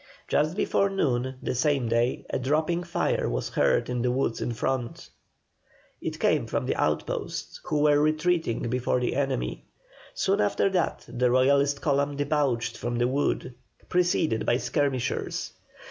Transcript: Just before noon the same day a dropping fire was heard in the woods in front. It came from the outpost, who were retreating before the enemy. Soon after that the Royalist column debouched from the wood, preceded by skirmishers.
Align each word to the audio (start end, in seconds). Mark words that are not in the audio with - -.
Just 0.27 0.57
before 0.57 0.89
noon 0.89 1.35
the 1.43 1.53
same 1.53 1.87
day 1.87 2.25
a 2.31 2.39
dropping 2.39 2.81
fire 2.83 3.29
was 3.29 3.49
heard 3.49 3.87
in 3.87 4.01
the 4.01 4.09
woods 4.09 4.41
in 4.41 4.51
front. 4.51 5.07
It 6.01 6.19
came 6.19 6.47
from 6.47 6.65
the 6.65 6.75
outpost, 6.75 7.61
who 7.65 7.81
were 7.81 7.99
retreating 8.01 8.67
before 8.67 8.99
the 8.99 9.15
enemy. 9.15 9.63
Soon 10.15 10.41
after 10.41 10.71
that 10.71 11.05
the 11.07 11.29
Royalist 11.29 11.81
column 11.83 12.15
debouched 12.15 12.79
from 12.79 12.97
the 12.97 13.07
wood, 13.07 13.53
preceded 13.89 14.43
by 14.43 14.57
skirmishers. 14.57 15.53